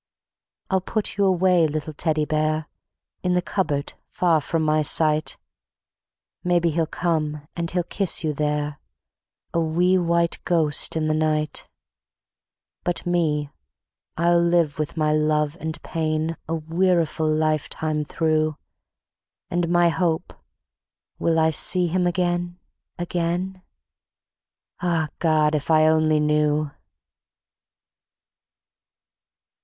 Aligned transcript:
I'll 0.71 0.81
put 0.81 1.15
you 1.15 1.25
away, 1.25 1.67
little 1.67 1.93
Teddy 1.93 2.25
Bear, 2.25 2.67
In 3.21 3.33
the 3.33 3.41
cupboard 3.43 3.93
far 4.09 4.41
from 4.41 4.63
my 4.63 4.81
sight; 4.81 5.37
Maybe 6.43 6.71
he'll 6.71 6.87
come 6.87 7.47
and 7.55 7.69
he'll 7.69 7.83
kiss 7.83 8.23
you 8.23 8.33
there, 8.33 8.79
A 9.53 9.59
wee 9.59 9.99
white 9.99 10.39
ghost 10.43 10.95
in 10.95 11.07
the 11.07 11.13
night. 11.13 11.67
But 12.83 13.05
me, 13.05 13.51
I'll 14.17 14.41
live 14.41 14.79
with 14.79 14.97
my 14.97 15.13
love 15.13 15.55
and 15.59 15.79
pain 15.83 16.35
A 16.49 16.55
weariful 16.55 17.29
lifetime 17.29 18.03
through; 18.03 18.57
And 19.51 19.69
my 19.69 19.89
Hope: 19.89 20.33
will 21.19 21.37
I 21.37 21.51
see 21.51 21.85
him 21.85 22.07
again, 22.07 22.57
again? 22.97 23.61
Ah, 24.79 25.09
God! 25.19 25.53
If 25.53 25.69
I 25.69 25.85
only 25.85 26.19
knew! 26.19 26.71